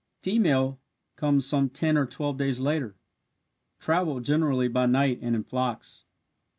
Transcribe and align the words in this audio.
Female 0.19 0.79
comes 1.15 1.45
some 1.45 1.69
ten 1.69 1.95
or 1.95 2.07
twelve 2.07 2.39
days 2.39 2.59
later 2.59 2.95
travel 3.79 4.19
generally 4.19 4.67
by 4.67 4.87
night 4.87 5.19
and 5.21 5.35
in 5.35 5.43
flocks. 5.43 6.05